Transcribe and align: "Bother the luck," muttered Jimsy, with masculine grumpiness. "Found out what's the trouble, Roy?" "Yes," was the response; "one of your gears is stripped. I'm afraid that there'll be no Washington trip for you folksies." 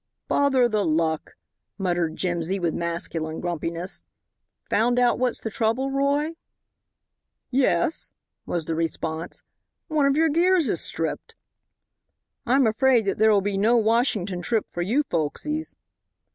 "Bother 0.27 0.67
the 0.67 0.83
luck," 0.83 1.35
muttered 1.77 2.15
Jimsy, 2.15 2.57
with 2.59 2.73
masculine 2.73 3.39
grumpiness. 3.39 4.03
"Found 4.67 4.97
out 4.97 5.19
what's 5.19 5.39
the 5.39 5.51
trouble, 5.51 5.91
Roy?" 5.91 6.31
"Yes," 7.51 8.15
was 8.47 8.65
the 8.65 8.73
response; 8.73 9.43
"one 9.89 10.07
of 10.07 10.17
your 10.17 10.29
gears 10.29 10.69
is 10.69 10.81
stripped. 10.81 11.35
I'm 12.47 12.65
afraid 12.65 13.05
that 13.05 13.19
there'll 13.19 13.41
be 13.41 13.59
no 13.59 13.77
Washington 13.77 14.41
trip 14.41 14.67
for 14.67 14.81
you 14.81 15.03
folksies." 15.03 15.75